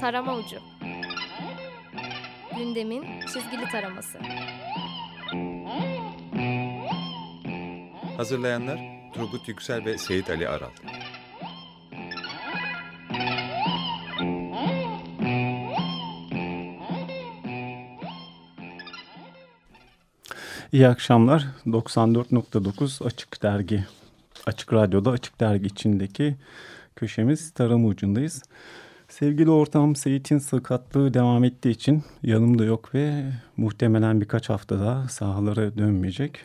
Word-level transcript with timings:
Tarama 0.00 0.36
Ucu 0.36 0.56
Gündemin 2.56 3.04
çizgili 3.20 3.68
taraması 3.72 4.18
Hazırlayanlar 8.16 8.78
Turgut 9.14 9.48
Yüksel 9.48 9.84
ve 9.84 9.98
Seyit 9.98 10.30
Ali 10.30 10.48
Aral. 10.48 10.70
İyi 20.72 20.88
akşamlar. 20.88 21.46
94.9 21.66 23.06
Açık 23.06 23.42
Dergi, 23.42 23.84
Açık 24.46 24.72
Radyo'da 24.72 25.10
Açık 25.10 25.40
Dergi 25.40 25.66
içindeki 25.66 26.36
köşemiz 26.96 27.50
tarama 27.50 27.88
ucundayız. 27.88 28.42
Sevgili 29.08 29.50
ortağım 29.50 29.96
Seyit'in 29.96 30.38
sakatlığı 30.38 31.14
devam 31.14 31.44
ettiği 31.44 31.70
için 31.70 32.02
yanımda 32.22 32.64
yok 32.64 32.94
ve 32.94 33.24
muhtemelen 33.56 34.20
birkaç 34.20 34.50
hafta 34.50 34.80
daha 34.80 35.08
sahalara 35.08 35.78
dönmeyecek. 35.78 36.38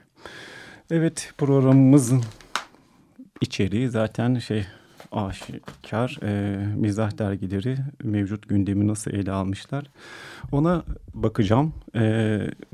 Evet 0.92 1.34
programımızın 1.38 2.22
içeriği 3.42 3.90
zaten 3.90 4.40
şey 4.40 4.66
aşikar 5.12 6.20
e, 6.24 6.58
mizah 6.76 7.18
dergileri 7.18 7.78
mevcut 8.04 8.50
gündemi 8.50 8.88
nasıl 8.88 9.12
ele 9.12 9.32
almışlar 9.32 9.86
ona 10.52 10.84
bakacağım 11.14 11.74
e, 11.96 12.02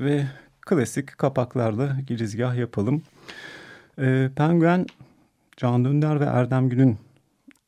ve 0.00 0.26
klasik 0.60 1.18
kapaklarda 1.18 1.96
girizgah 2.06 2.56
yapalım. 2.56 3.02
E, 3.98 4.30
Penguen 4.36 4.86
Can 5.56 5.84
Dündar 5.84 6.20
ve 6.20 6.24
Erdem 6.24 6.68
Gül'ün 6.68 6.98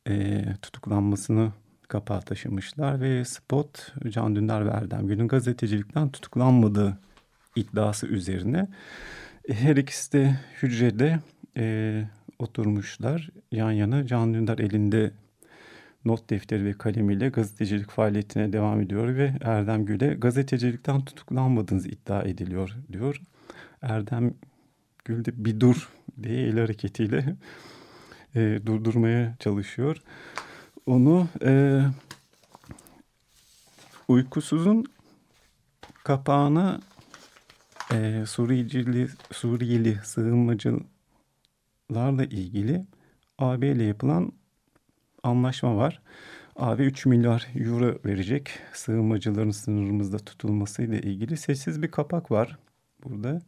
e, 0.09 0.45
tutuklanmasını 0.63 1.53
kapağa 1.93 2.21
taşımışlar 2.21 3.01
ve 3.01 3.25
Spot 3.25 3.93
Can 4.09 4.37
Dündar 4.37 4.67
ve 4.67 4.71
Erdem 4.71 5.07
Gül'ün 5.07 5.29
gazetecilikten 5.29 6.09
tutuklanmadığı 6.09 6.99
iddiası 7.57 8.07
üzerine 8.07 8.69
her 9.49 9.77
ikisi 9.77 10.13
de 10.13 10.41
hücrede 10.63 11.19
e, 11.57 12.05
oturmuşlar 12.39 13.31
yan 13.51 13.71
yana. 13.71 14.07
Can 14.07 14.35
Dündar 14.35 14.59
elinde 14.59 15.11
not 16.05 16.31
defteri 16.31 16.65
ve 16.65 16.73
kalemiyle 16.73 17.29
gazetecilik 17.29 17.91
faaliyetine 17.91 18.53
devam 18.53 18.81
ediyor 18.81 19.17
ve 19.17 19.33
Erdem 19.41 19.85
Gül'e 19.85 20.15
gazetecilikten 20.15 21.05
tutuklanmadığınız 21.05 21.87
iddia 21.87 22.23
ediliyor 22.23 22.77
diyor. 22.93 23.21
Erdem 23.83 24.35
Gül 25.05 25.25
de 25.25 25.45
bir 25.45 25.61
dur 25.61 25.89
diye 26.23 26.47
el 26.47 26.59
hareketiyle 26.59 27.37
e, 28.35 28.59
durdurmaya 28.67 29.37
çalışıyor. 29.39 30.03
Onu 30.87 31.29
e, 31.45 31.83
uykusuzun 34.09 34.85
kapağına 36.05 36.81
e, 37.93 38.25
Suriyeli, 38.27 39.09
Suriyeli 39.33 39.99
sığınmacılarla 40.05 42.25
ilgili 42.31 42.87
AB 43.39 43.69
ile 43.69 43.85
yapılan 43.85 44.33
anlaşma 45.23 45.77
var. 45.77 46.03
AB 46.57 46.85
3 46.85 47.07
milyar 47.07 47.49
euro 47.55 47.99
verecek 48.05 48.51
sığınmacıların 48.73 49.51
sınırımızda 49.51 50.19
tutulmasıyla 50.19 50.99
ilgili 50.99 51.37
sessiz 51.37 51.83
bir 51.83 51.91
kapak 51.91 52.31
var 52.31 52.59
burada. 53.05 53.43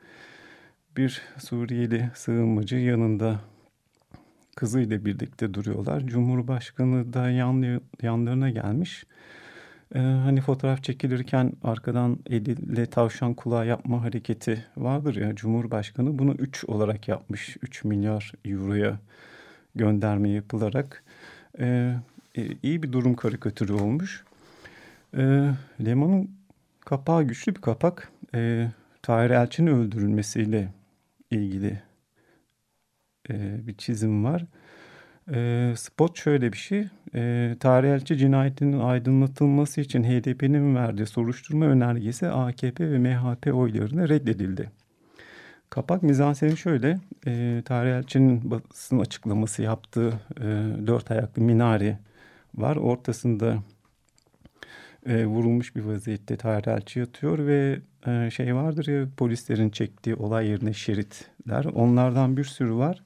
Bir 0.96 1.22
Suriyeli 1.38 2.10
sığınmacı 2.14 2.76
yanında 2.76 3.40
kızıyla 4.56 5.04
birlikte 5.04 5.54
duruyorlar. 5.54 6.06
Cumhurbaşkanı 6.06 7.12
da 7.12 7.30
yan, 7.30 7.80
yanlarına 8.02 8.50
gelmiş. 8.50 9.04
Ee, 9.94 9.98
hani 9.98 10.40
fotoğraf 10.40 10.82
çekilirken 10.82 11.52
arkadan 11.64 12.18
eliyle 12.30 12.86
tavşan 12.86 13.34
kulağı 13.34 13.66
yapma 13.66 14.02
hareketi 14.02 14.64
vardır 14.76 15.16
ya. 15.16 15.34
Cumhurbaşkanı 15.34 16.18
bunu 16.18 16.32
3 16.32 16.64
olarak 16.64 17.08
yapmış. 17.08 17.56
3 17.62 17.84
milyar 17.84 18.32
euroya 18.44 18.98
gönderme 19.74 20.28
yapılarak. 20.28 21.04
Ee, 21.58 21.94
iyi 22.62 22.82
bir 22.82 22.92
durum 22.92 23.14
karikatürü 23.14 23.72
olmuş. 23.72 24.24
Ee, 25.16 25.50
Leman'ın 25.84 26.30
kapağı 26.80 27.22
güçlü 27.22 27.54
bir 27.54 27.60
kapak. 27.60 28.12
Ee, 28.34 28.68
Tahir 29.02 29.30
Elçi'nin 29.30 29.70
öldürülmesiyle 29.70 30.72
ilgili 31.30 31.82
e, 33.30 33.66
bir 33.66 33.74
çizim 33.74 34.24
var. 34.24 34.44
E, 35.32 35.72
spot 35.76 36.18
şöyle 36.18 36.52
bir 36.52 36.58
şey. 36.58 36.86
E, 37.14 37.54
tarih 37.60 38.04
cinayetinin 38.04 38.80
aydınlatılması 38.80 39.80
için 39.80 40.04
HDP'nin 40.04 40.76
verdiği 40.76 41.06
soruşturma 41.06 41.66
önergesi 41.66 42.28
AKP 42.28 42.90
ve 42.92 42.98
MHP 42.98 43.54
oylarına 43.54 44.08
reddedildi. 44.08 44.70
Kapak 45.70 46.02
mizanseni 46.02 46.56
şöyle. 46.56 46.98
E, 47.26 47.62
tarih 47.64 48.04
basın 48.44 48.98
açıklaması 48.98 49.62
yaptığı 49.62 50.08
e, 50.40 50.44
dört 50.86 51.10
ayaklı 51.10 51.42
minare 51.42 51.98
var. 52.54 52.76
Ortasında 52.76 53.58
e, 55.06 55.26
vurulmuş 55.26 55.76
bir 55.76 55.84
vaziyette 55.84 56.36
tarih 56.36 56.66
elçi 56.66 56.98
yatıyor 56.98 57.46
ve 57.46 57.80
e, 58.06 58.30
şey 58.30 58.54
vardır 58.54 58.86
ya 58.86 59.08
polislerin 59.16 59.70
çektiği 59.70 60.14
olay 60.14 60.48
yerine 60.48 60.72
şeritler. 60.72 61.64
Onlardan 61.64 62.36
bir 62.36 62.44
sürü 62.44 62.74
var. 62.74 63.03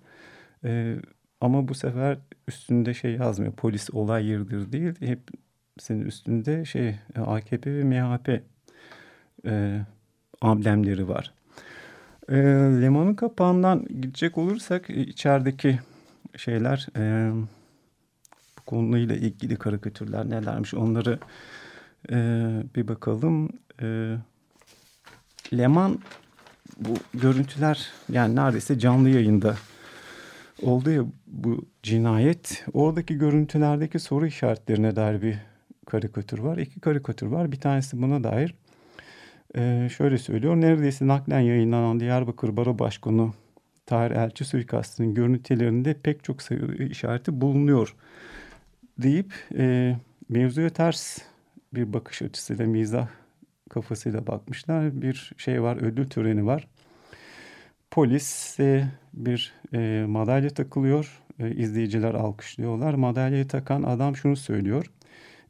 E, 0.65 0.97
ama 1.41 1.69
bu 1.69 1.75
sefer 1.75 2.19
üstünde 2.49 2.95
şey 2.95 3.13
yazmıyor. 3.13 3.53
Polis 3.53 3.91
olay 3.91 4.27
yeridir 4.27 4.73
değil. 4.73 4.95
Hep 5.01 5.21
senin 5.79 6.05
üstünde 6.05 6.65
şey 6.65 6.97
AKP 7.27 7.75
ve 7.75 7.85
MHP 7.85 8.43
e, 9.47 9.81
amblemleri 10.41 11.09
var. 11.09 11.33
E, 12.29 12.37
Leman'ın 12.83 13.15
kapağından 13.15 13.85
gidecek 13.85 14.39
olursak 14.39 14.91
içerideki 14.91 15.79
şeyler 16.37 16.87
e, 16.97 17.33
bu 18.59 18.63
konuyla 18.67 19.17
ilgili 19.17 19.57
karikatürler 19.57 20.31
nelermiş 20.31 20.75
onları 20.75 21.19
e, 22.11 22.17
bir 22.77 22.89
bakalım. 22.89 23.49
E, 23.83 24.17
Leman 25.53 25.99
bu 26.81 26.95
görüntüler 27.15 27.93
yani 28.13 28.37
neredeyse 28.37 28.79
canlı 28.79 29.09
yayında 29.09 29.57
oldu 30.63 30.91
ya 30.91 31.05
bu 31.27 31.67
cinayet. 31.83 32.65
Oradaki 32.73 33.19
görüntülerdeki 33.19 33.99
soru 33.99 34.27
işaretlerine 34.27 34.97
dair 34.97 35.23
bir 35.23 35.39
karikatür 35.87 36.39
var. 36.39 36.59
İki 36.59 36.81
karikatür 36.81 37.27
var. 37.27 37.53
Bir 37.53 37.61
tanesi 37.61 38.03
buna 38.03 38.25
dair. 38.25 38.55
Ee, 39.57 39.89
şöyle 39.97 40.19
söylüyor. 40.19 40.57
Neredeyse 40.57 41.07
naklen 41.07 41.41
yayınlanan 41.41 42.01
Diyarbakır 42.01 42.57
Baro 42.57 42.79
Başkanı 42.79 43.33
Tahir 43.87 44.11
Elçi 44.11 44.45
suikastının 44.45 45.15
görüntülerinde 45.15 45.95
pek 45.95 46.25
çok 46.25 46.43
sayı 46.43 46.89
işareti 46.91 47.41
bulunuyor 47.41 47.95
deyip 48.99 49.33
e, 49.59 49.97
mevzuya 50.29 50.71
ters 50.71 51.19
bir 51.75 51.93
bakış 51.93 52.23
açısıyla 52.23 52.67
mizah 52.67 53.09
kafasıyla 53.71 54.27
bakmışlar. 54.27 55.03
Bir 55.03 55.33
şey 55.37 55.63
var 55.63 55.77
ödül 55.77 56.09
töreni 56.09 56.47
var. 56.47 56.69
Polise 57.91 58.89
bir 59.15 59.53
e, 59.75 60.05
madalya 60.09 60.51
takılıyor. 60.51 61.23
E, 61.39 61.51
izleyiciler 61.51 62.15
alkışlıyorlar. 62.15 62.95
Madalyayı 62.95 63.49
takan 63.49 63.83
adam 63.83 64.17
şunu 64.17 64.37
söylüyor. 64.37 64.87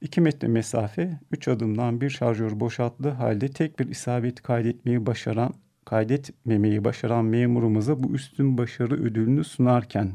2 0.01 0.21
metre 0.21 0.49
mesafe, 0.49 1.19
3 1.33 1.49
adımdan 1.49 2.01
bir 2.01 2.11
şarjör 2.11 2.61
boşalttığı 2.61 3.11
halde 3.11 3.49
tek 3.49 3.79
bir 3.79 3.89
isabet 3.89 4.43
kaydetmeyi 4.43 5.07
başaran, 5.07 5.55
kaydetmemeyi 5.85 6.85
başaran 6.85 7.25
memurumuza 7.25 8.03
bu 8.03 8.15
üstün 8.15 8.59
başarı 8.59 8.95
ödülünü 8.95 9.45
sunarken 9.45 10.13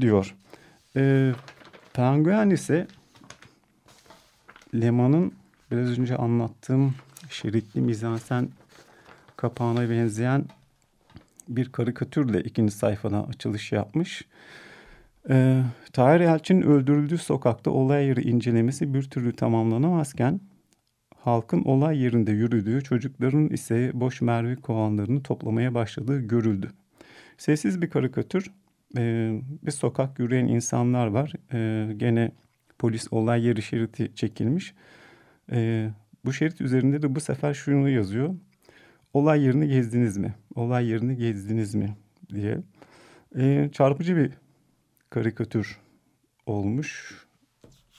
diyor. 0.00 0.34
E, 0.96 1.32
Penguen 1.92 2.50
ise 2.50 2.86
Leman'ın 4.74 5.32
biraz 5.70 5.98
önce 5.98 6.16
anlattığım 6.16 6.94
şeritli 7.30 7.80
mizansen 7.80 8.48
kapağına 9.38 9.90
benzeyen 9.90 10.44
bir 11.48 11.72
karikatürle 11.72 12.40
ikinci 12.40 12.72
sayfada 12.72 13.26
açılış 13.26 13.72
yapmış. 13.72 14.24
Ee, 15.30 15.62
Tahir 15.92 16.20
Elçin 16.20 16.62
öldürüldüğü 16.62 17.18
sokakta 17.18 17.70
olay 17.70 18.06
yeri 18.06 18.22
incelemesi 18.22 18.94
bir 18.94 19.02
türlü 19.02 19.32
tamamlanamazken 19.32 20.40
halkın 21.16 21.62
olay 21.64 21.98
yerinde 21.98 22.32
yürüdüğü, 22.32 22.82
çocukların 22.82 23.48
ise 23.48 23.90
boş 23.94 24.20
mermi 24.20 24.56
kovanlarını 24.56 25.22
toplamaya 25.22 25.74
başladığı 25.74 26.20
görüldü. 26.20 26.70
Sessiz 27.38 27.82
bir 27.82 27.90
karikatür. 27.90 28.50
Ee, 28.96 29.40
bir 29.62 29.70
sokak 29.70 30.18
yürüyen 30.18 30.46
insanlar 30.46 31.06
var. 31.06 31.32
Ee, 31.52 31.92
gene 31.96 32.32
polis 32.78 33.08
olay 33.10 33.46
yeri 33.46 33.62
şeridi 33.62 34.14
çekilmiş. 34.14 34.74
Ee, 35.52 35.90
bu 36.24 36.32
şerit 36.32 36.60
üzerinde 36.60 37.02
de 37.02 37.14
bu 37.14 37.20
sefer 37.20 37.54
şunu 37.54 37.88
yazıyor 37.88 38.34
olay 39.14 39.42
yerini 39.42 39.68
gezdiniz 39.68 40.16
mi? 40.16 40.34
Olay 40.54 40.86
yerini 40.86 41.16
gezdiniz 41.16 41.74
mi? 41.74 41.96
diye. 42.34 42.58
E, 43.36 43.68
çarpıcı 43.72 44.16
bir 44.16 44.32
karikatür 45.10 45.78
olmuş. 46.46 47.14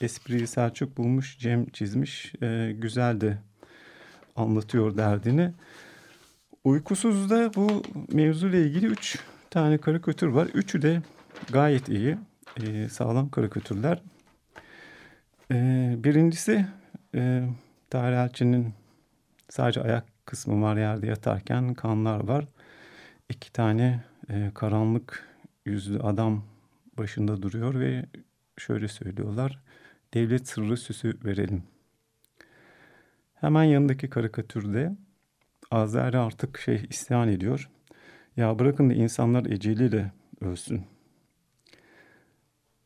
espriyi 0.00 0.46
Selçuk 0.46 0.96
bulmuş, 0.98 1.38
Cem 1.38 1.66
çizmiş. 1.66 2.32
E, 2.42 2.72
güzel 2.78 3.20
de 3.20 3.38
anlatıyor 4.36 4.96
derdini. 4.96 5.52
Uykusuz'da 6.64 7.54
bu 7.54 7.82
mevzuyla 8.12 8.58
ilgili 8.58 8.86
üç 8.86 9.18
tane 9.50 9.78
karikatür 9.78 10.26
var. 10.26 10.46
Üçü 10.46 10.82
de 10.82 11.02
gayet 11.52 11.88
iyi, 11.88 12.16
e, 12.62 12.88
sağlam 12.88 13.30
karikatürler. 13.30 14.02
E, 15.52 15.94
birincisi 15.98 16.66
e, 17.14 17.42
Tahir 17.90 18.12
Elçi'nin 18.12 18.74
sadece 19.48 19.82
ayak 19.82 20.04
kısmı 20.30 20.62
var 20.62 20.76
yerde 20.76 21.06
yatarken 21.06 21.74
kanlar 21.74 22.28
var. 22.28 22.48
İki 23.28 23.52
tane 23.52 24.04
e, 24.28 24.50
karanlık 24.54 25.28
yüzlü 25.64 26.00
adam 26.00 26.44
başında 26.98 27.42
duruyor 27.42 27.80
ve 27.80 28.06
şöyle 28.58 28.88
söylüyorlar. 28.88 29.60
Devlet 30.14 30.48
sırrı 30.48 30.76
süsü 30.76 31.18
verelim. 31.24 31.62
Hemen 33.34 33.64
yanındaki 33.64 34.10
karikatürde 34.10 34.96
Azeri 35.70 36.18
artık 36.18 36.58
şey 36.58 36.86
isyan 36.90 37.28
ediyor. 37.28 37.70
Ya 38.36 38.58
bırakın 38.58 38.90
da 38.90 38.94
insanlar 38.94 39.46
eceliyle 39.46 40.12
ölsün 40.40 40.84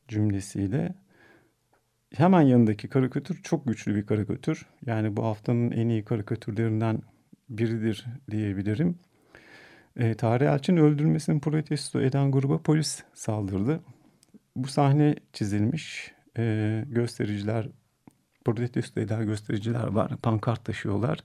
cümlesiyle. 0.08 0.94
Hemen 2.14 2.42
yanındaki 2.42 2.88
karikatür 2.88 3.42
çok 3.42 3.66
güçlü 3.66 3.94
bir 3.94 4.06
karikatür. 4.06 4.66
Yani 4.86 5.16
bu 5.16 5.24
haftanın 5.24 5.70
en 5.70 5.88
iyi 5.88 6.04
karikatürlerinden 6.04 7.02
biridir 7.48 8.06
diyebilirim. 8.30 8.98
E, 9.96 10.14
Tarih 10.14 10.46
Elçin 10.46 10.76
öldürülmesini 10.76 11.40
protesto 11.40 12.00
eden 12.00 12.30
gruba 12.30 12.58
polis 12.58 13.02
saldırdı. 13.14 13.80
Bu 14.56 14.68
sahne 14.68 15.14
çizilmiş. 15.32 16.14
E, 16.38 16.84
göstericiler, 16.86 17.68
protesto 18.44 19.00
eden 19.00 19.26
göstericiler 19.26 19.86
var. 19.86 20.16
Pankart 20.16 20.64
taşıyorlar. 20.64 21.18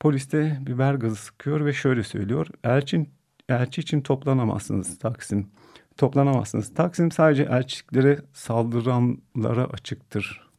Polis 0.00 0.32
de 0.32 0.58
biber 0.60 0.94
gazı 0.94 1.16
sıkıyor 1.16 1.64
ve 1.64 1.72
şöyle 1.72 2.02
söylüyor. 2.02 2.46
Elçin, 2.64 3.08
elçi 3.48 3.80
için 3.80 4.00
toplanamazsınız 4.00 4.98
Taksim. 4.98 5.50
Toplanamazsınız. 5.96 6.74
Taksim 6.74 7.10
sadece 7.10 7.42
elçiliklere 7.42 8.18
saldıranlara 8.32 9.64
açıktır 9.64 10.50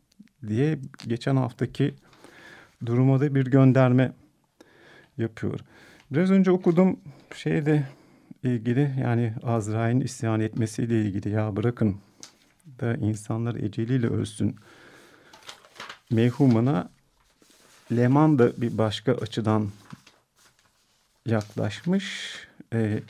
diye 0.47 0.79
geçen 1.07 1.35
haftaki 1.35 1.95
duruma 2.85 3.19
da 3.19 3.35
bir 3.35 3.45
gönderme 3.45 4.11
yapıyor. 5.17 5.59
Biraz 6.11 6.31
önce 6.31 6.51
okudum 6.51 6.99
şeyde 7.35 7.83
ilgili 8.43 8.93
yani 9.01 9.33
Azrail'in 9.43 10.01
isyan 10.01 10.39
etmesiyle 10.39 11.01
ilgili 11.01 11.29
ya 11.29 11.55
bırakın 11.55 11.95
da 12.79 12.95
insanlar 12.95 13.55
eceliyle 13.55 14.07
ölsün 14.07 14.55
mevhumuna 16.11 16.89
Leman 17.91 18.39
da 18.39 18.61
bir 18.61 18.77
başka 18.77 19.13
açıdan 19.13 19.69
yaklaşmış. 21.25 22.35
Ee, 22.73 23.03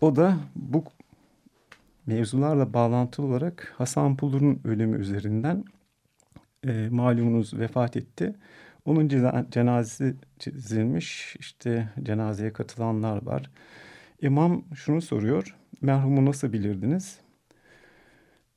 o 0.00 0.16
da 0.16 0.36
bu 0.56 0.84
mevzularla 2.06 2.72
bağlantılı 2.72 3.26
olarak 3.26 3.74
Hasan 3.78 4.16
Pulur'un 4.16 4.60
ölümü 4.64 5.00
üzerinden 5.00 5.64
e, 6.64 6.88
malumunuz 6.90 7.54
vefat 7.54 7.96
etti. 7.96 8.34
Onun 8.86 9.08
cenazesi 9.50 10.14
çizilmiş. 10.38 11.36
İşte 11.38 11.88
cenazeye 12.02 12.52
katılanlar 12.52 13.22
var. 13.22 13.50
İmam 14.22 14.64
şunu 14.74 15.02
soruyor. 15.02 15.56
Merhumu 15.80 16.26
nasıl 16.26 16.52
bilirdiniz? 16.52 17.18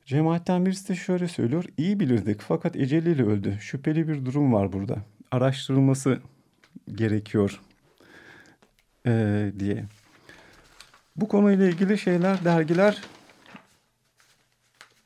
Cemaatten 0.06 0.66
birisi 0.66 0.90
de 0.90 0.96
şöyle 0.96 1.28
söylüyor. 1.28 1.66
İyi 1.78 2.00
bilirdik 2.00 2.42
fakat 2.42 2.76
eceliyle 2.76 3.24
öldü. 3.24 3.58
Şüpheli 3.60 4.08
bir 4.08 4.26
durum 4.26 4.54
var 4.54 4.74
burada. 4.74 4.98
Araştırılması 5.32 6.20
gerekiyor 6.96 7.62
ee, 9.08 9.52
diye. 9.60 9.86
Bu 11.16 11.28
konuyla 11.28 11.70
ilgili 11.70 11.98
şeyler, 11.98 12.46
dergiler 12.46 13.02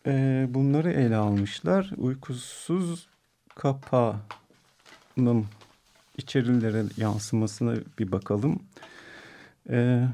e, 0.05 0.45
bunları 0.49 0.91
ele 0.91 1.15
almışlar. 1.15 1.91
Uykusuz 1.97 3.07
kapağının 5.15 5.45
içerilere 6.17 6.83
yansımasına 6.97 7.75
bir 7.99 8.11
bakalım. 8.11 8.59
Ee, 9.69 10.07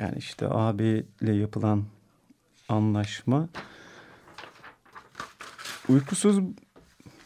yani 0.00 0.18
işte 0.18 0.46
AB 0.48 1.04
ile 1.20 1.32
yapılan 1.32 1.84
anlaşma 2.68 3.48
Uykusuz 5.88 6.38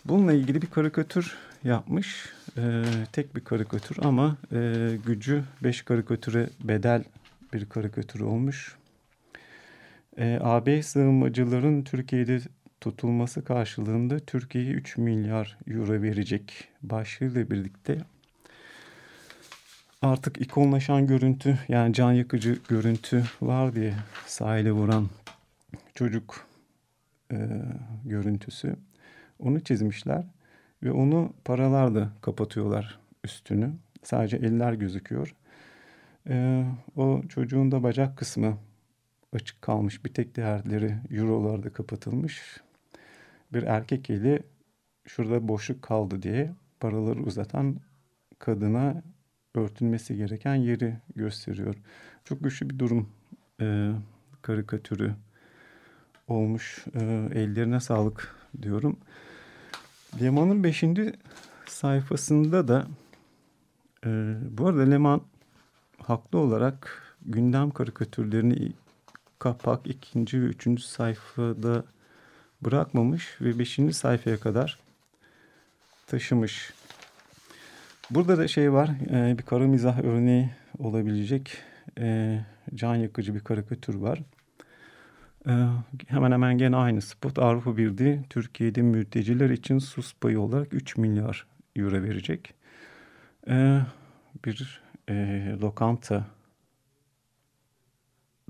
bununla 0.04 0.32
ilgili 0.32 0.62
bir 0.62 0.66
karikatür 0.66 1.36
yapmış. 1.64 2.32
Ee, 2.56 2.84
tek 3.12 3.36
bir 3.36 3.44
karikatür 3.44 3.96
ama 4.02 4.36
e, 4.52 4.90
gücü 5.06 5.44
beş 5.62 5.82
karikatüre 5.82 6.48
bedel 6.60 7.04
bir 7.52 7.68
karikatür 7.68 8.20
olmuş. 8.20 8.76
Ee, 10.18 10.38
AB 10.42 10.82
sığınmacıların 10.82 11.82
Türkiye'de 11.82 12.40
tutulması 12.84 13.44
karşılığında 13.44 14.18
Türkiye'ye 14.18 14.72
3 14.72 14.96
milyar 14.96 15.58
euro 15.66 16.02
verecek 16.02 16.68
başlığıyla 16.82 17.50
birlikte 17.50 17.98
artık 20.02 20.40
ikonlaşan 20.40 21.06
görüntü 21.06 21.58
yani 21.68 21.94
can 21.94 22.12
yakıcı 22.12 22.58
görüntü 22.68 23.24
var 23.42 23.74
diye 23.74 23.94
sahile 24.26 24.72
vuran 24.72 25.08
çocuk 25.94 26.46
e, 27.32 27.48
görüntüsü. 28.04 28.76
Onu 29.38 29.60
çizmişler 29.60 30.24
ve 30.82 30.92
onu 30.92 31.32
paralarla 31.44 32.12
kapatıyorlar 32.20 32.98
üstünü. 33.24 33.70
Sadece 34.02 34.36
eller 34.36 34.72
gözüküyor. 34.72 35.34
E, 36.28 36.64
o 36.96 37.22
çocuğun 37.28 37.72
da 37.72 37.82
bacak 37.82 38.18
kısmı 38.18 38.58
açık 39.32 39.62
kalmış. 39.62 40.04
Bir 40.04 40.14
tek 40.14 40.34
diğerleri 40.34 40.94
eurolarda 41.10 41.72
kapatılmış. 41.72 42.63
Bir 43.54 43.62
erkek 43.62 44.10
eli 44.10 44.42
şurada 45.06 45.48
boşluk 45.48 45.82
kaldı 45.82 46.22
diye 46.22 46.52
paraları 46.80 47.22
uzatan 47.22 47.76
kadına 48.38 49.02
örtülmesi 49.54 50.16
gereken 50.16 50.54
yeri 50.54 50.96
gösteriyor. 51.16 51.74
Çok 52.24 52.44
güçlü 52.44 52.70
bir 52.70 52.78
durum 52.78 53.08
e, 53.60 53.92
karikatürü 54.42 55.14
olmuş. 56.28 56.84
E, 56.94 57.00
ellerine 57.34 57.80
sağlık 57.80 58.36
diyorum. 58.62 58.96
Leman'ın 60.20 60.64
beşinci 60.64 61.12
sayfasında 61.66 62.68
da 62.68 62.86
e, 64.06 64.34
bu 64.50 64.66
arada 64.66 64.82
Leman 64.82 65.22
haklı 65.98 66.38
olarak 66.38 67.02
gündem 67.26 67.70
karikatürlerini 67.70 68.72
kapak 69.38 69.86
ikinci 69.86 70.42
ve 70.42 70.44
üçüncü 70.44 70.82
sayfada 70.82 71.84
bırakmamış 72.64 73.40
ve 73.40 73.58
beşinci 73.58 73.94
sayfaya 73.94 74.40
kadar 74.40 74.78
taşımış. 76.06 76.72
Burada 78.10 78.38
da 78.38 78.48
şey 78.48 78.72
var, 78.72 78.90
e, 79.10 79.38
bir 79.38 79.42
kara 79.42 79.66
mizah 79.66 80.04
örneği 80.04 80.50
olabilecek 80.78 81.56
e, 81.98 82.38
can 82.74 82.94
yakıcı 82.94 83.34
bir 83.34 83.40
karikatür 83.40 83.94
var. 83.94 84.22
Ee, 85.48 85.66
hemen 86.06 86.32
hemen 86.32 86.58
gene 86.58 86.76
aynı 86.76 87.02
spot. 87.02 87.38
Avrupa 87.38 87.76
Birliği 87.76 88.20
Türkiye'de 88.30 88.82
mülteciler 88.82 89.50
için 89.50 89.78
sus 89.78 90.14
payı 90.14 90.40
olarak 90.40 90.74
3 90.74 90.96
milyar 90.96 91.46
euro 91.76 92.02
verecek. 92.02 92.54
Ee, 93.48 93.80
bir 94.44 94.82
e, 95.08 95.46
lokanta 95.62 96.26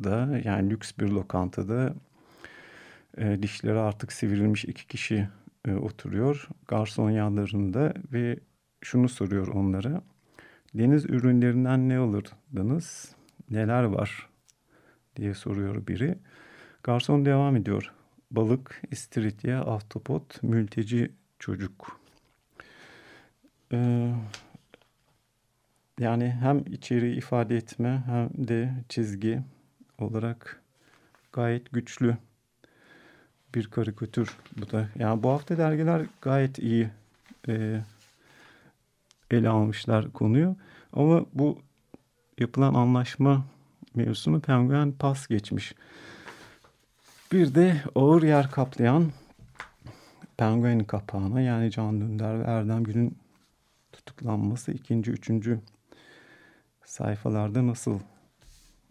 da 0.04 0.40
yani 0.44 0.70
lüks 0.70 0.92
bir 0.98 1.08
lokantada 1.08 1.94
e, 3.18 3.42
dişleri 3.42 3.78
artık 3.78 4.12
sivrilmiş 4.12 4.64
iki 4.64 4.86
kişi 4.86 5.28
e, 5.68 5.74
oturuyor. 5.74 6.48
Garson 6.68 7.10
yanlarında 7.10 7.94
ve 8.12 8.38
şunu 8.80 9.08
soruyor 9.08 9.46
onlara. 9.46 10.02
Deniz 10.74 11.04
ürünlerinden 11.04 11.88
ne 11.88 11.98
alırdınız? 11.98 13.14
Neler 13.50 13.82
var? 13.82 14.28
diye 15.16 15.34
soruyor 15.34 15.86
biri. 15.86 16.18
Garson 16.82 17.24
devam 17.24 17.56
ediyor. 17.56 17.92
Balık, 18.30 18.82
istiridye, 18.90 19.56
ahtapot, 19.56 20.42
mülteci 20.42 21.12
çocuk. 21.38 22.00
Ee, 23.72 24.12
yani 25.98 26.30
hem 26.30 26.58
içeriği 26.58 27.16
ifade 27.16 27.56
etme 27.56 28.02
hem 28.06 28.48
de 28.48 28.74
çizgi 28.88 29.40
olarak 29.98 30.62
gayet 31.32 31.72
güçlü 31.72 32.16
bir 33.54 33.66
karikatür 33.66 34.36
bu 34.56 34.70
da. 34.70 34.88
Yani 34.98 35.22
bu 35.22 35.30
hafta 35.30 35.58
dergiler 35.58 36.02
gayet 36.22 36.58
iyi 36.58 36.90
e, 37.48 37.80
ele 39.30 39.48
almışlar 39.48 40.12
konuyu. 40.12 40.56
Ama 40.92 41.26
bu 41.34 41.58
yapılan 42.38 42.74
anlaşma 42.74 43.44
mevzusunu 43.94 44.40
Penguen 44.40 44.92
pas 44.92 45.26
geçmiş. 45.26 45.74
Bir 47.32 47.54
de 47.54 47.82
ağır 47.94 48.22
yer 48.22 48.50
kaplayan 48.50 49.12
Penguin 50.36 50.80
kapağına 50.80 51.40
yani 51.40 51.70
Can 51.70 52.00
Dündar 52.00 52.38
ve 52.38 52.44
Erdem 52.44 52.84
Gün'ün 52.84 53.18
tutuklanması 53.92 54.72
ikinci, 54.72 55.10
üçüncü 55.10 55.60
sayfalarda 56.84 57.66
nasıl 57.66 58.00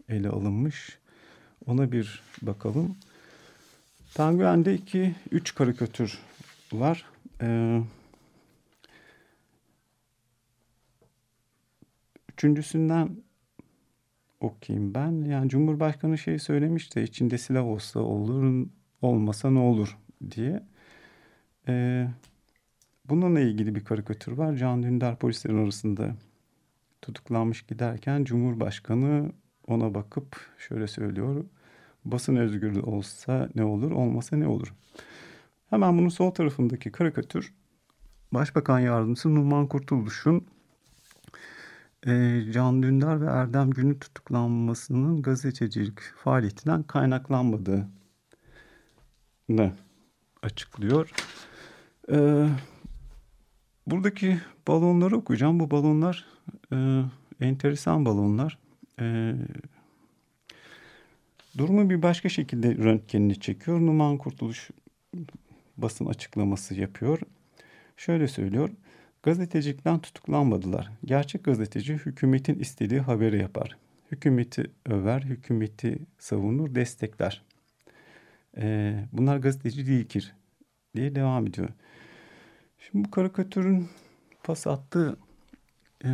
ele 0.08 0.28
alınmış 0.28 0.98
ona 1.66 1.92
bir 1.92 2.22
bakalım. 2.42 2.96
Penguin'de 4.16 4.74
iki, 4.74 5.14
üç 5.30 5.54
karikatür 5.54 6.18
var. 6.72 7.06
Ee, 7.42 7.80
üçüncüsünden 12.32 13.16
okuyayım 14.40 14.94
ben. 14.94 15.24
Yani 15.24 15.48
Cumhurbaşkanı 15.48 16.18
şey 16.18 16.38
söylemişti 16.38 17.00
içinde 17.00 17.38
silah 17.38 17.64
olsa 17.64 18.00
olur 18.00 18.66
olmasa 19.02 19.50
ne 19.50 19.58
olur 19.58 19.98
diye. 20.30 20.62
Ee, 21.68 22.08
bununla 23.04 23.40
ilgili 23.40 23.74
bir 23.74 23.84
karikatür 23.84 24.32
var. 24.32 24.56
Can 24.56 24.82
Dündar 24.82 25.18
polislerin 25.18 25.62
arasında 25.64 26.14
tutuklanmış 27.02 27.62
giderken 27.66 28.24
Cumhurbaşkanı 28.24 29.32
ona 29.66 29.94
bakıp 29.94 30.36
şöyle 30.58 30.86
söylüyor. 30.86 31.44
Basın 32.04 32.36
özgürlüğü 32.36 32.80
olsa 32.80 33.48
ne 33.54 33.64
olur 33.64 33.90
olmasa 33.90 34.36
ne 34.36 34.46
olur. 34.46 34.74
Hemen 35.70 35.98
bunun 35.98 36.08
sol 36.08 36.30
tarafındaki 36.30 36.92
karikatür 36.92 37.54
Başbakan 38.32 38.78
Yardımcısı 38.78 39.34
Numan 39.34 39.66
Kurtuluş'un 39.66 40.46
e, 42.06 42.42
Can 42.52 42.82
Dündar 42.82 43.20
ve 43.20 43.26
Erdem 43.26 43.70
Gün'ün 43.70 43.94
tutuklanmasının 43.94 45.22
gazetecilik 45.22 46.00
faaliyetinden 46.00 46.82
kaynaklanmadığını 46.82 47.86
açıklıyor. 50.42 51.10
E, 52.12 52.48
buradaki 53.86 54.40
balonları 54.68 55.16
okuyacağım. 55.16 55.60
Bu 55.60 55.70
balonlar 55.70 56.26
e, 56.72 57.02
enteresan 57.40 58.06
balonlar. 58.06 58.58
E, 59.00 59.34
durumu 61.58 61.90
bir 61.90 62.02
başka 62.02 62.28
şekilde 62.28 62.74
röntgenini 62.76 63.40
çekiyor. 63.40 63.80
Numan 63.80 64.18
Kurtuluş 64.18 64.70
basın 65.76 66.06
açıklaması 66.06 66.74
yapıyor. 66.74 67.18
Şöyle 67.96 68.28
söylüyor. 68.28 68.70
Gazetecilikten 69.22 69.98
tutuklanmadılar. 69.98 70.90
Gerçek 71.04 71.44
gazeteci 71.44 71.94
hükümetin 71.94 72.58
istediği 72.58 73.00
haberi 73.00 73.38
yapar. 73.38 73.76
Hükümeti 74.12 74.70
över, 74.86 75.20
hükümeti 75.20 75.98
savunur, 76.18 76.74
destekler. 76.74 77.42
Ee, 78.56 79.04
bunlar 79.12 79.36
gazeteci 79.36 79.86
değildir 79.86 80.34
diye 80.96 81.14
devam 81.14 81.46
ediyor. 81.46 81.68
Şimdi 82.78 83.04
bu 83.04 83.10
karikatürün 83.10 83.88
pas 84.42 84.66
attığı 84.66 85.16
e, 86.04 86.08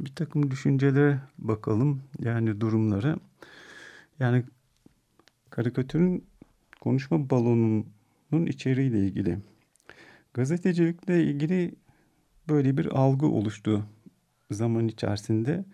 bir 0.00 0.14
takım 0.14 0.50
düşüncelere 0.50 1.18
bakalım. 1.38 2.02
Yani 2.20 2.60
durumları. 2.60 3.16
Yani 4.20 4.44
karikatürün 5.56 6.24
konuşma 6.80 7.30
balonunun 7.30 8.46
içeriğiyle 8.46 8.98
ilgili. 8.98 9.38
Gazetecilikle 10.34 11.24
ilgili 11.24 11.74
böyle 12.48 12.76
bir 12.76 12.86
algı 12.86 13.26
oluştu 13.26 13.84
zaman 14.50 14.88
içerisinde. 14.88 15.64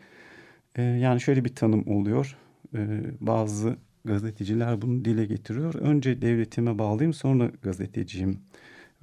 Ee, 0.76 0.82
yani 0.82 1.20
şöyle 1.20 1.44
bir 1.44 1.54
tanım 1.54 1.88
oluyor. 1.88 2.36
Ee, 2.74 3.00
bazı 3.20 3.76
gazeteciler 4.04 4.82
bunu 4.82 5.04
dile 5.04 5.24
getiriyor. 5.24 5.74
Önce 5.74 6.22
devletime 6.22 6.78
bağlıyım 6.78 7.12
sonra 7.12 7.50
gazeteciyim. 7.62 8.38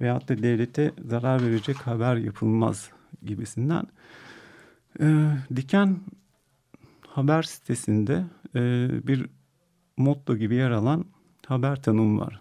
Veyahut 0.00 0.28
da 0.28 0.42
devlete 0.42 0.92
zarar 1.04 1.46
verecek 1.46 1.76
haber 1.76 2.16
yapılmaz 2.16 2.90
gibisinden. 3.22 3.84
Ee, 5.00 5.30
Diken 5.56 5.96
haber 7.06 7.42
sitesinde 7.42 8.24
e, 8.54 8.88
bir 9.06 9.26
motto 10.00 10.36
gibi 10.36 10.54
yer 10.54 10.70
alan 10.70 11.04
haber 11.46 11.82
tanımı 11.82 12.20
var. 12.20 12.40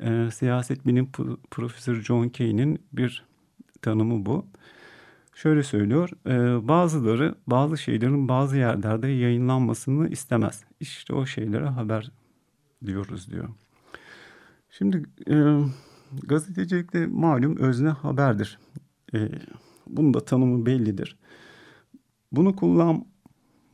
E, 0.00 0.30
siyaset 0.30 0.86
bilim 0.86 1.10
profesörü 1.50 2.04
John 2.04 2.28
Kay'nin 2.28 2.78
bir 2.92 3.24
tanımı 3.82 4.26
bu. 4.26 4.46
Şöyle 5.34 5.62
söylüyor, 5.62 6.10
e, 6.26 6.68
bazıları 6.68 7.34
bazı 7.46 7.78
şeylerin 7.78 8.28
bazı 8.28 8.56
yerlerde 8.56 9.08
yayınlanmasını 9.08 10.08
istemez. 10.08 10.64
İşte 10.80 11.14
o 11.14 11.26
şeylere 11.26 11.66
haber 11.66 12.10
diyoruz 12.86 13.30
diyor. 13.30 13.48
Şimdi 14.70 15.02
e, 15.30 15.36
gazetecilikte 16.22 17.06
malum 17.06 17.56
özne 17.56 17.88
haberdir. 17.88 18.58
E, 19.14 19.28
bunun 19.86 20.14
da 20.14 20.24
tanımı 20.24 20.66
bellidir. 20.66 21.16
Bunu 22.32 22.56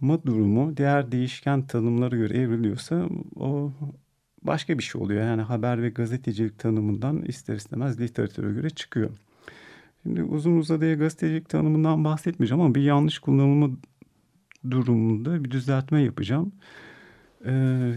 kullanma 0.01 0.23
durumu 0.27 0.77
diğer 0.77 1.13
değişken 1.13 1.67
tanımlara 1.67 2.17
göre 2.17 2.39
evriliyorsa 2.39 3.09
o 3.37 3.73
başka 4.43 4.79
bir 4.79 4.83
şey 4.83 5.03
oluyor. 5.03 5.23
Yani 5.23 5.43
haber 5.43 5.83
ve 5.83 5.91
gazetecilik 5.91 6.59
tanımından 6.59 7.23
ister 7.23 7.57
istemez 7.57 8.01
literatüre 8.01 8.53
göre 8.53 8.71
çıkıyor. 8.71 9.11
Şimdi 10.03 10.23
uzun 10.23 10.57
uzadıya 10.57 10.95
gazetecilik 10.95 11.49
tanımından 11.49 12.05
bahsetmeyeceğim 12.05 12.61
ama 12.61 12.75
bir 12.75 12.83
yanlış 12.83 13.19
kullanılma 13.19 13.71
durumunda 14.71 15.45
bir 15.45 15.51
düzeltme 15.51 16.03
yapacağım. 16.03 16.53
Ee, 17.45 17.51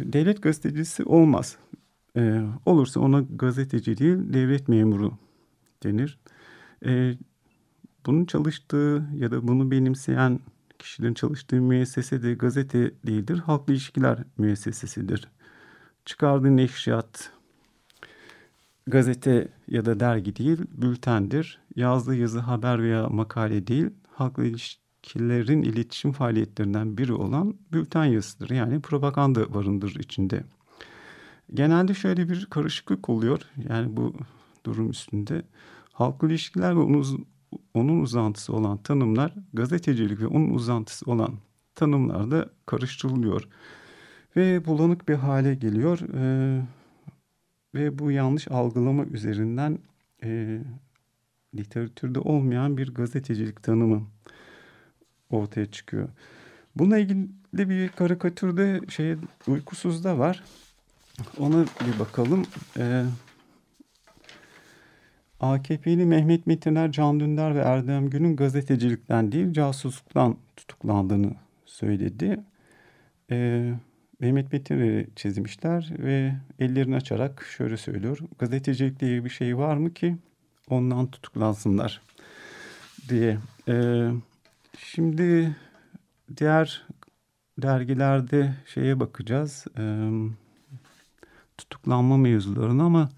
devlet 0.05 0.43
gazetecisi 0.43 1.03
olmaz. 1.03 1.57
Ee, 2.17 2.41
olursa 2.65 2.99
ona 2.99 3.21
gazeteci 3.21 3.97
değil 3.97 4.33
devlet 4.33 4.67
memuru 4.67 5.11
denir. 5.83 6.19
Ee, 6.85 7.13
bunun 8.05 8.25
çalıştığı 8.25 9.05
ya 9.15 9.31
da 9.31 9.47
bunu 9.47 9.71
benimseyen 9.71 10.39
kişilerin 10.79 11.13
çalıştığı 11.13 11.61
müessese 11.61 12.23
de 12.23 12.33
gazete 12.33 12.91
değildir. 13.07 13.37
Halkla 13.37 13.73
ilişkiler 13.73 14.23
müessesesidir. 14.37 15.27
Çıkardığı 16.05 16.57
neşriyat, 16.57 17.31
gazete 18.87 19.47
ya 19.67 19.85
da 19.85 19.99
dergi 19.99 20.35
değil, 20.35 20.57
bültendir. 20.71 21.59
Yazdığı 21.75 22.15
yazı 22.15 22.39
haber 22.39 22.83
veya 22.83 23.07
makale 23.07 23.67
değil, 23.67 23.89
halkla 24.11 24.43
ilişkilerin 24.43 25.61
iletişim 25.61 26.11
faaliyetlerinden 26.11 26.97
biri 26.97 27.13
olan 27.13 27.55
bülten 27.73 28.05
yazısıdır. 28.05 28.49
Yani 28.49 28.81
propaganda 28.81 29.53
barındır 29.53 29.95
içinde. 29.95 30.43
Genelde 31.53 31.93
şöyle 31.93 32.29
bir 32.29 32.45
karışıklık 32.45 33.09
oluyor. 33.09 33.41
Yani 33.69 33.97
bu 33.97 34.13
durum 34.65 34.89
üstünde. 34.89 35.45
Halkla 35.93 36.27
ilişkiler 36.27 36.75
ve 36.75 36.79
onun, 36.79 37.27
onun 37.73 38.01
uzantısı 38.01 38.53
olan 38.53 38.77
tanımlar, 38.77 39.33
gazetecilik 39.53 40.19
ve 40.19 40.27
onun 40.27 40.53
uzantısı 40.53 41.11
olan 41.11 41.33
tanımlar 41.75 42.31
da 42.31 42.49
karıştırılıyor. 42.65 43.47
Ve 44.35 44.65
bulanık 44.65 45.09
bir 45.09 45.15
hale 45.15 45.55
geliyor. 45.55 45.99
Ee, 46.13 46.61
ve 47.75 47.99
bu 47.99 48.11
yanlış 48.11 48.47
algılama 48.47 49.05
üzerinden 49.05 49.79
e, 50.23 50.59
literatürde 51.55 52.19
olmayan 52.19 52.77
bir 52.77 52.93
gazetecilik 52.93 53.63
tanımı 53.63 54.03
ortaya 55.29 55.71
çıkıyor. 55.71 56.09
Bununla 56.75 56.97
ilgili 56.97 57.29
bir 57.69 57.89
karikatürde 57.89 58.81
şey 58.89 59.15
uykusuzda 59.47 60.19
var. 60.19 60.43
Ona 61.37 61.65
bir 61.65 61.99
bakalım. 61.99 62.45
Ee, 62.77 63.03
AKP'li 65.43 66.05
Mehmet 66.05 66.47
Metiner, 66.47 66.91
Can 66.91 67.19
Dündar 67.19 67.55
ve 67.55 67.59
Erdem 67.59 68.09
Gün'ün 68.09 68.35
gazetecilikten 68.35 69.31
değil 69.31 69.53
casusluktan 69.53 70.37
tutuklandığını 70.55 71.31
söyledi. 71.65 72.39
Ee, 73.31 73.73
Mehmet 74.19 74.53
Metiner'i 74.53 75.07
çizmişler 75.15 75.93
ve 75.99 76.33
ellerini 76.59 76.95
açarak 76.95 77.45
şöyle 77.57 77.77
söylüyor. 77.77 78.19
Gazetecilikle 78.39 79.07
ilgili 79.07 79.25
bir 79.25 79.29
şey 79.29 79.57
var 79.57 79.77
mı 79.77 79.93
ki 79.93 80.17
ondan 80.69 81.11
tutuklansınlar 81.11 82.01
diye. 83.09 83.37
Ee, 83.67 84.09
şimdi 84.77 85.55
diğer 86.37 86.85
dergilerde 87.57 88.53
şeye 88.65 88.99
bakacağız. 88.99 89.65
Ee, 89.79 90.09
tutuklanma 91.57 92.17
mevzularına 92.17 92.83
ama 92.83 93.09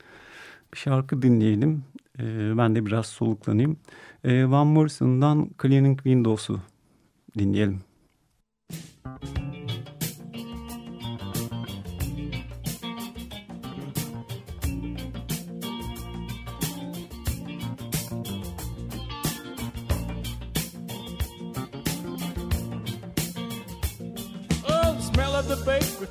bir 0.73 0.77
şarkı 0.77 1.21
dinleyelim. 1.21 1.83
Ee, 2.19 2.57
ben 2.57 2.75
de 2.75 2.85
biraz 2.85 3.05
soluklanayım. 3.05 3.77
Ee, 4.23 4.49
Van 4.49 4.67
Morrison'dan 4.67 5.49
Cleaning 5.61 5.97
Windows'u 5.97 6.59
dinleyelim. 7.37 7.81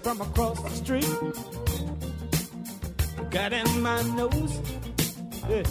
from 0.05 0.21
across 0.21 0.63
the 0.63 0.69
street 0.71 1.09
got 3.31 3.53
in 3.53 3.83
my 3.83 4.03
nose. 4.15 4.61
Yeah, 5.49 5.63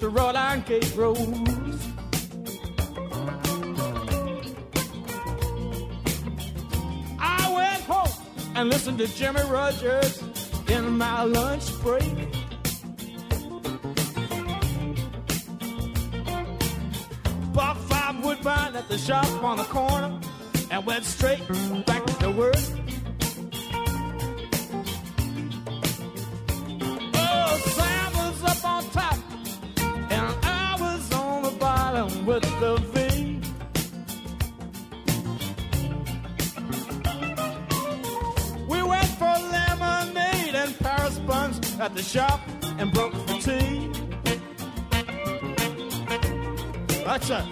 the 0.00 0.08
wrought 0.08 0.36
iron 0.36 0.62
gate 0.66 0.94
rolls. 0.96 1.18
I 7.18 7.52
went 7.52 7.82
home 7.82 8.08
and 8.54 8.68
listened 8.68 8.98
to 8.98 9.08
Jimmy 9.08 9.42
Rogers 9.42 10.22
in 10.68 10.96
my 10.96 11.24
lunch 11.24 11.72
break. 11.80 12.02
Bought 17.52 17.76
five 17.88 18.24
woodbine 18.24 18.76
at 18.76 18.88
the 18.88 18.98
shop 18.98 19.26
on 19.42 19.56
the 19.56 19.64
corner 19.64 20.20
and 20.70 20.86
went 20.86 21.04
straight 21.04 21.42
back 21.86 22.04
to 22.20 22.30
work. 22.30 22.56
The 41.98 42.04
shop 42.04 42.40
and 42.78 42.92
broke 42.92 43.12
for 43.12 43.40
tea. 43.40 43.90
That's 47.04 47.28
it. 47.28 47.44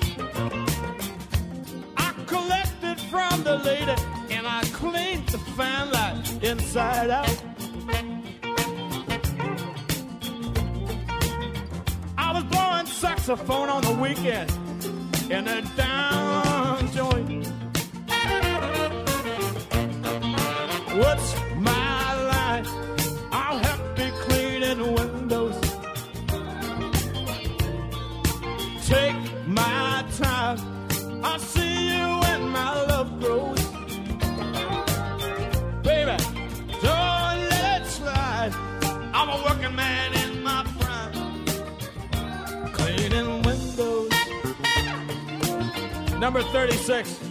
I 1.96 2.14
collected 2.28 3.00
from 3.10 3.42
the 3.42 3.60
lady 3.64 3.96
and 4.30 4.46
I 4.46 4.62
cleaned 4.72 5.26
the 5.30 5.38
fan 5.56 5.90
light 5.90 6.44
inside 6.44 7.10
out. 7.10 7.42
I 12.16 12.32
was 12.32 12.44
blowing 12.44 12.86
saxophone 12.86 13.68
on 13.68 13.82
the 13.82 13.94
weekend 13.94 14.52
in 15.28 15.48
a 15.48 15.60
down 15.76 16.92
joint. 16.92 17.48
What's 20.94 21.35
Number 46.18 46.42
36. 46.42 47.25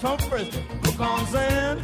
Comforts 0.00 0.56
book 0.82 1.00
on 1.00 1.26
Zen. 1.26 1.78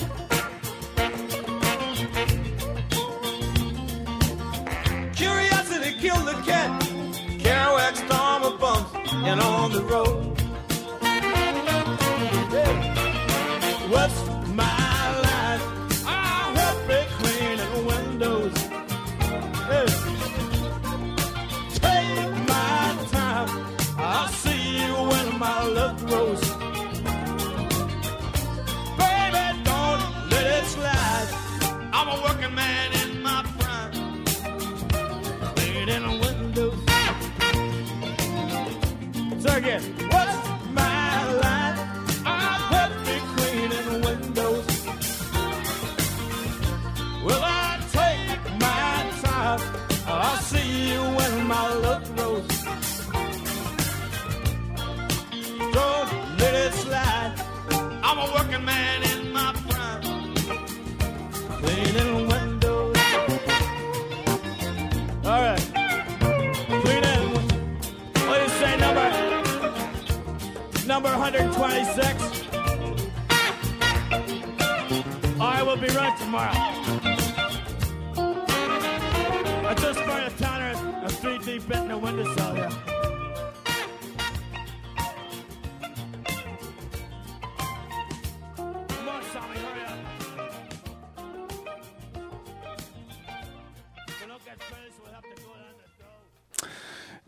Curiosity 5.14 5.92
killed 6.00 6.26
the 6.26 6.42
cat. 6.46 6.80
Kerouac 7.38 7.94
storm 7.94 8.54
of 8.54 8.58
bumps 8.58 9.12
and 9.12 9.38
on 9.38 9.70
the 9.70 9.82
road. 9.82 10.25
Again, 39.56 39.82
what's 40.10 40.48
my? 40.74 40.86
I'll 42.26 42.58
help 42.74 42.92
me 43.06 43.16
cleaning 43.36 44.02
windows. 44.02 44.66
Will 47.24 47.42
I 47.42 47.80
take 47.90 48.42
my 48.60 48.96
time? 49.22 49.60
I'll 50.06 50.36
see 50.42 50.92
you 50.92 51.00
when 51.00 51.46
my 51.46 51.74
love 51.74 52.04
grows. 52.16 52.46
Don't 55.72 56.38
let 56.38 56.54
it 56.54 56.72
slide. 56.74 57.34
I'm 58.02 58.18
a 58.18 58.32
working 58.34 58.64
man 58.64 59.05
126. 71.38 72.48
I 75.40 75.62
will 75.62 75.76
be 75.76 75.88
right 75.88 76.18
tomorrow. 76.18 76.52
I 79.66 79.74
just 79.74 79.98
burned 80.06 80.26
a 80.26 80.30
toner 80.42 80.74
a 81.04 81.08
three 81.10 81.38
deep 81.38 81.70
in 81.70 81.88
the 81.88 81.98
windowsill 81.98 82.54
here. 82.54 82.70
Come 88.88 89.08
on, 89.08 89.22
Sammy, 89.32 89.58
hurry 89.58 89.84
up. 89.86 89.98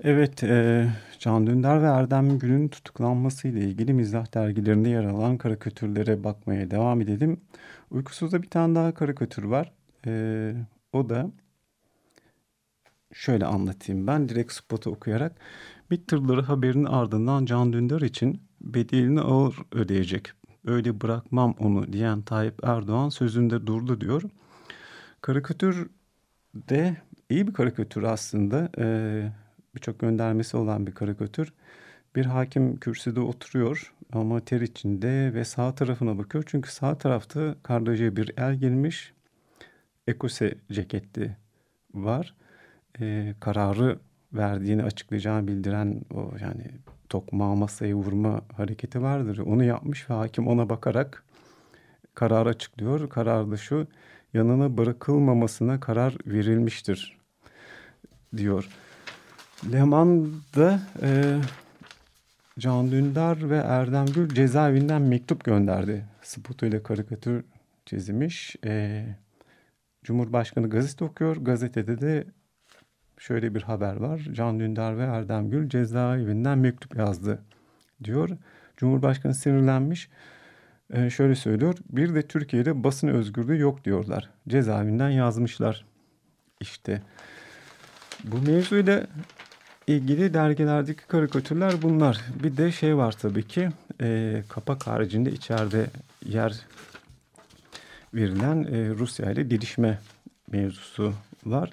If. 0.00 0.04
Evet, 0.04 0.42
Can 1.18 1.46
Dündar 1.46 1.82
ve 1.82 1.86
Erdem 1.86 2.38
Gül'ün 2.38 2.68
tutuklanmasıyla 2.68 3.60
ilgili 3.60 3.92
mizah 3.92 4.34
dergilerinde 4.34 4.88
yer 4.88 5.04
alan 5.04 5.38
karikatürlere 5.38 6.24
bakmaya 6.24 6.70
devam 6.70 7.00
edelim. 7.00 7.40
Uykusuz'da 7.90 8.42
bir 8.42 8.50
tane 8.50 8.74
daha 8.74 8.94
karikatür 8.94 9.42
var. 9.42 9.72
E, 10.06 10.54
o 10.92 11.08
da 11.08 11.30
şöyle 13.12 13.46
anlatayım 13.46 14.06
ben 14.06 14.28
direkt 14.28 14.52
spotu 14.52 14.90
okuyarak. 14.90 15.32
MİT 15.90 16.08
tırları 16.08 16.42
haberinin 16.42 16.84
ardından 16.84 17.44
Can 17.46 17.72
Dündar 17.72 18.00
için 18.00 18.42
bedelini 18.60 19.20
ağır 19.20 19.56
ödeyecek. 19.72 20.28
Öyle 20.66 21.00
bırakmam 21.00 21.54
onu 21.58 21.92
diyen 21.92 22.22
Tayyip 22.22 22.64
Erdoğan 22.64 23.08
sözünde 23.08 23.66
durdu 23.66 24.00
diyor. 24.00 24.22
Karikatür 25.20 25.90
de 26.54 26.96
iyi 27.30 27.46
bir 27.46 27.52
karikatür 27.52 28.02
aslında. 28.02 28.70
Ee, 28.78 29.32
Birçok 29.74 29.98
göndermesi 29.98 30.56
olan 30.56 30.86
bir 30.86 30.92
karikatür. 30.92 31.52
Bir 32.16 32.26
hakim 32.26 32.76
kürsüde 32.76 33.20
oturuyor 33.20 33.94
ama 34.12 34.40
ter 34.40 34.60
içinde 34.60 35.34
ve 35.34 35.44
sağ 35.44 35.74
tarafına 35.74 36.18
bakıyor. 36.18 36.44
Çünkü 36.46 36.72
sağ 36.72 36.98
tarafta 36.98 37.54
kardeşe 37.62 38.16
bir 38.16 38.32
el 38.36 38.54
girmiş. 38.54 39.12
Ekose 40.06 40.54
ceketli 40.72 41.36
var. 41.94 42.34
Ee, 43.00 43.34
kararı 43.40 43.98
verdiğini 44.32 44.82
açıklayacağını 44.82 45.48
bildiren 45.48 46.00
o 46.14 46.32
yani 46.40 46.64
tokmağı 47.08 47.56
masaya 47.56 47.94
vurma 47.94 48.40
hareketi 48.56 49.02
vardır. 49.02 49.38
Onu 49.38 49.64
yapmış 49.64 50.10
ve 50.10 50.14
hakim 50.14 50.48
ona 50.48 50.68
bakarak 50.68 51.24
karar 52.14 52.46
açıklıyor. 52.46 53.08
Karar 53.08 53.50
da 53.50 53.56
şu 53.56 53.86
yanına 54.34 54.76
bırakılmamasına 54.76 55.80
karar 55.80 56.16
verilmiştir 56.26 57.18
diyor. 58.36 58.68
Leman'da 59.72 60.80
e, 61.02 61.38
Can 62.58 62.90
Dündar 62.90 63.50
ve 63.50 63.56
Erdem 63.56 64.06
Gül 64.06 64.28
cezaevinden 64.28 65.02
mektup 65.02 65.44
gönderdi. 65.44 66.04
Sputo 66.22 66.66
ile 66.66 66.82
karikatür 66.82 67.44
çizmiş. 67.86 68.56
E, 68.64 69.04
Cumhurbaşkanı 70.04 70.70
gazete 70.70 71.04
okuyor. 71.04 71.36
Gazetede 71.36 72.00
de 72.00 72.24
şöyle 73.18 73.54
bir 73.54 73.62
haber 73.62 73.96
var. 73.96 74.28
Can 74.32 74.60
Dündar 74.60 74.98
ve 74.98 75.02
Erdem 75.02 75.50
Gül 75.50 75.68
cezaevinden 75.68 76.58
mektup 76.58 76.96
yazdı 76.96 77.42
diyor. 78.04 78.30
Cumhurbaşkanı 78.76 79.34
sinirlenmiş. 79.34 80.08
Ee, 80.92 81.10
şöyle 81.10 81.34
söylüyor. 81.34 81.74
Bir 81.90 82.14
de 82.14 82.22
Türkiye'de 82.22 82.84
basın 82.84 83.08
özgürlüğü 83.08 83.58
yok 83.58 83.84
diyorlar. 83.84 84.30
Cezaevinden 84.48 85.10
yazmışlar. 85.10 85.84
İşte 86.60 87.02
bu 88.24 88.38
mevzuyla 88.38 89.06
ilgili 89.88 90.34
dergilerdeki 90.34 91.06
karikatürler 91.06 91.82
bunlar. 91.82 92.20
Bir 92.42 92.56
de 92.56 92.72
şey 92.72 92.96
var 92.96 93.12
tabii 93.12 93.48
ki 93.48 93.68
e, 94.00 94.42
kapak 94.48 94.86
haricinde 94.86 95.32
içeride 95.32 95.86
yer 96.26 96.60
verilen 98.14 98.62
e, 98.62 98.88
Rusya 98.88 99.30
ile 99.30 99.50
didişme 99.50 99.98
mevzusu 100.52 101.14
var. 101.46 101.70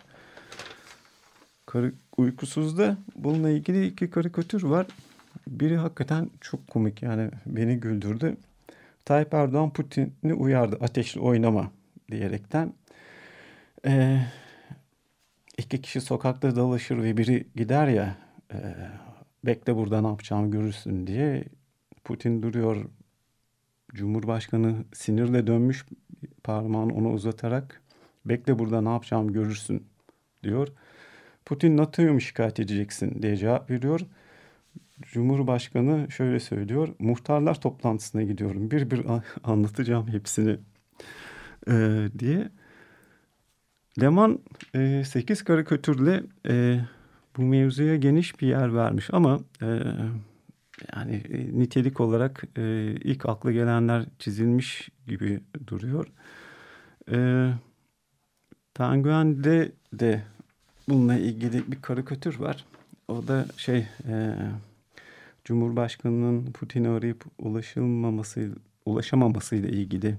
Kar 1.65 1.85
uykusuzda 2.17 2.97
bununla 3.15 3.49
ilgili 3.49 3.87
iki 3.87 4.09
karikatür 4.09 4.63
var. 4.63 4.87
Biri 5.47 5.77
hakikaten 5.77 6.29
çok 6.41 6.67
komik 6.67 7.01
yani 7.01 7.29
beni 7.45 7.79
güldürdü. 7.79 8.37
Tayyip 9.05 9.33
Erdoğan 9.33 9.73
Putin'i 9.73 10.33
uyardı 10.33 10.77
ateşli 10.81 11.19
oynama 11.19 11.71
diyerekten. 12.11 12.73
Ee, 13.85 14.21
iki 15.57 15.81
kişi 15.81 16.01
sokakta 16.01 16.55
dolaşır 16.55 17.03
ve 17.03 17.17
biri 17.17 17.47
gider 17.55 17.87
ya 17.87 18.17
e, 18.53 18.57
bekle 19.45 19.75
burada 19.75 20.01
ne 20.01 20.07
yapacağımı 20.07 20.51
görürsün 20.51 21.07
diye 21.07 21.43
Putin 22.03 22.41
duruyor. 22.41 22.85
Cumhurbaşkanı 23.93 24.75
sinirle 24.93 25.47
dönmüş 25.47 25.85
parmağını 26.43 26.93
ona 26.93 27.09
uzatarak 27.09 27.81
bekle 28.25 28.59
burada 28.59 28.81
ne 28.81 28.89
yapacağımı 28.89 29.33
görürsün 29.33 29.87
diyor. 30.43 30.67
Putin 31.45 31.77
NATO'yu 31.77 32.13
mu 32.13 32.21
şikayet 32.21 32.59
edeceksin 32.59 33.21
diye 33.21 33.37
cevap 33.37 33.69
veriyor. 33.69 34.01
Cumhurbaşkanı 35.01 36.11
şöyle 36.11 36.39
söylüyor. 36.39 36.95
Muhtarlar 36.99 37.61
toplantısına 37.61 38.23
gidiyorum. 38.23 38.71
Bir 38.71 38.91
bir 38.91 39.05
anlatacağım 39.43 40.07
hepsini 40.07 40.57
ee, 41.69 42.07
diye. 42.19 42.49
Leman 44.01 44.39
e, 44.75 45.03
8 45.05 45.43
karikatürle 45.43 46.23
e, 46.47 46.79
bu 47.37 47.41
mevzuya 47.41 47.95
geniş 47.95 48.41
bir 48.41 48.47
yer 48.47 48.75
vermiş 48.75 49.09
ama 49.13 49.39
e, 49.61 49.65
yani 50.95 51.23
e, 51.29 51.59
nitelik 51.59 51.99
olarak 51.99 52.43
e, 52.57 52.95
ilk 53.03 53.25
akla 53.25 53.51
gelenler 53.51 54.05
çizilmiş 54.19 54.89
gibi 55.07 55.39
duruyor. 55.67 56.07
E, 57.11 57.49
Penguen'de 58.73 59.71
de 59.93 60.23
bununla 60.89 61.17
ilgili 61.17 61.71
bir 61.71 61.81
karikatür 61.81 62.39
var. 62.39 62.65
O 63.07 63.27
da 63.27 63.45
şey 63.57 63.87
e, 64.07 64.35
Cumhurbaşkanının 65.45 66.51
Putin'i 66.51 66.89
arayıp 66.89 67.25
ulaşılmaması, 67.39 68.49
ulaşamamasıyla 68.85 69.69
ilgili 69.69 70.17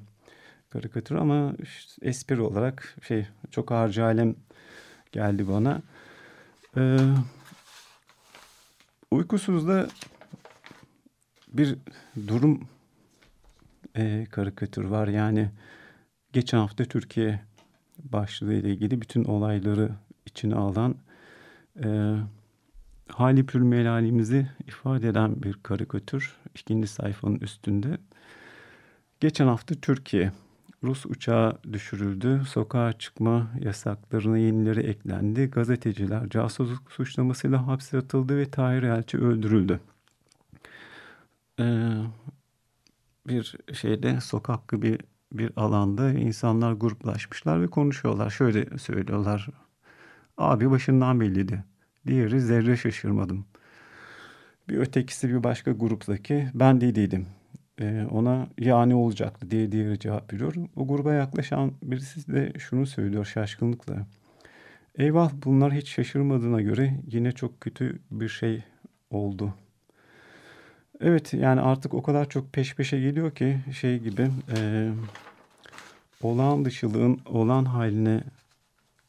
karikatür 0.76 1.14
ama 1.14 1.52
işte 1.62 2.08
espri 2.08 2.40
olarak 2.40 2.96
şey 3.02 3.26
çok 3.50 3.70
harcı 3.70 4.04
alem 4.04 4.34
geldi 5.12 5.48
bana. 5.48 5.82
Ee, 6.76 6.98
uykusuzda 9.10 9.88
bir 11.48 11.76
durum 12.28 12.68
e, 13.94 14.26
karikatür 14.30 14.84
var. 14.84 15.08
Yani 15.08 15.50
geçen 16.32 16.58
hafta 16.58 16.84
Türkiye 16.84 17.40
başlığı 17.98 18.54
ile 18.54 18.70
ilgili 18.70 19.00
bütün 19.00 19.24
olayları 19.24 19.90
içine 20.26 20.54
alan 20.54 20.94
e, 21.84 22.16
hali 23.08 23.46
pür 23.46 23.60
melalimizi 23.60 24.48
ifade 24.66 25.08
eden 25.08 25.42
bir 25.42 25.54
karikatür. 25.62 26.36
ikinci 26.54 26.88
sayfanın 26.88 27.38
üstünde. 27.38 27.98
Geçen 29.20 29.46
hafta 29.46 29.74
Türkiye 29.74 30.32
Rus 30.82 31.06
uçağı 31.06 31.58
düşürüldü. 31.72 32.42
Sokağa 32.48 32.92
çıkma 32.92 33.50
yasaklarına 33.60 34.38
yenileri 34.38 34.80
eklendi. 34.80 35.46
Gazeteciler 35.46 36.28
casusluk 36.28 36.92
suçlamasıyla 36.92 37.66
hapse 37.66 37.98
atıldı 37.98 38.36
ve 38.36 38.50
Tahir 38.50 38.82
Elçi 38.82 39.18
öldürüldü. 39.18 39.80
Ee, 41.60 41.92
bir 43.26 43.56
şeyde 43.72 44.20
sokak 44.20 44.68
gibi 44.68 44.98
bir 45.32 45.52
alanda 45.56 46.10
insanlar 46.10 46.72
gruplaşmışlar 46.72 47.62
ve 47.62 47.66
konuşuyorlar. 47.66 48.30
Şöyle 48.30 48.78
söylüyorlar. 48.78 49.48
Abi 50.38 50.70
başından 50.70 51.20
belliydi. 51.20 51.64
Diğeri 52.06 52.40
zerre 52.40 52.76
şaşırmadım. 52.76 53.46
Bir 54.68 54.78
ötekisi 54.78 55.28
bir 55.28 55.44
başka 55.44 55.72
gruptaki 55.72 56.50
ben 56.54 56.80
dediydim. 56.80 57.26
Ee, 57.80 58.06
ona 58.10 58.48
yani 58.58 58.94
olacaktı 58.94 59.50
diye 59.50 59.72
diğeri 59.72 59.98
cevap 59.98 60.32
veriyor. 60.32 60.54
O 60.76 60.86
gruba 60.86 61.12
yaklaşan 61.12 61.72
birisi 61.82 62.32
de 62.32 62.52
şunu 62.58 62.86
söylüyor 62.86 63.24
şaşkınlıkla. 63.24 64.06
Eyvah 64.98 65.30
bunlar 65.44 65.72
hiç 65.72 65.88
şaşırmadığına 65.88 66.60
göre 66.60 66.94
yine 67.12 67.32
çok 67.32 67.60
kötü 67.60 67.98
bir 68.10 68.28
şey 68.28 68.64
oldu. 69.10 69.54
Evet 71.00 71.34
yani 71.34 71.60
artık 71.60 71.94
o 71.94 72.02
kadar 72.02 72.28
çok 72.28 72.52
peş 72.52 72.74
peşe 72.74 73.00
geliyor 73.00 73.34
ki 73.34 73.58
şey 73.80 73.98
gibi 73.98 74.30
e, 74.56 74.90
olağan 76.22 76.64
dışılığın 76.64 77.20
olan 77.26 77.64
haline 77.64 78.20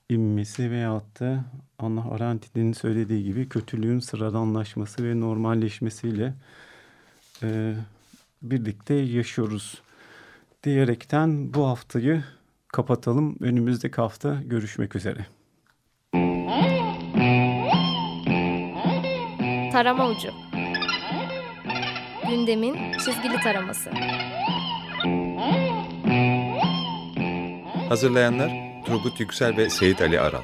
inmesi 0.09 0.71
veyahut 0.71 1.19
da 1.19 1.45
Allah 1.79 2.11
Arendt'in 2.11 2.73
söylediği 2.73 3.23
gibi 3.23 3.49
kötülüğün 3.49 3.99
sıradanlaşması 3.99 5.03
ve 5.03 5.19
normalleşmesiyle 5.19 6.33
e, 7.43 7.73
birlikte 8.41 8.93
yaşıyoruz 8.93 9.81
diyerekten 10.63 11.53
bu 11.53 11.67
haftayı 11.67 12.23
kapatalım. 12.67 13.37
Önümüzdeki 13.41 13.95
hafta 13.95 14.41
görüşmek 14.45 14.95
üzere. 14.95 15.25
Tarama 19.71 20.09
Ucu 20.09 20.29
Gündemin 22.29 22.91
çizgili 22.91 23.37
taraması 23.43 23.91
Hazırlayanlar 27.89 28.51
Turgut 28.85 29.19
Yüksel 29.19 29.57
ve 29.57 29.69
Seyit 29.69 30.01
Ali 30.01 30.19
Aral. 30.19 30.43